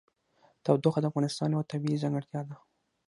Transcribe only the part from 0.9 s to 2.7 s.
د افغانستان یوه طبیعي ځانګړتیا ده.